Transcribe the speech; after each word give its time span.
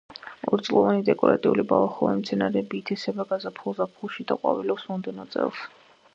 ორწლოვანი 0.55 1.03
დეკორატიული 1.09 1.65
ბალახოვანი 1.73 2.21
მცენარეები 2.23 2.81
ითესება 2.85 3.27
გაზაფხულ-ზაფხულში 3.35 4.27
და 4.33 4.41
ყვავილობს 4.43 4.91
მომდევნო 4.95 5.31
წელს. 5.37 5.63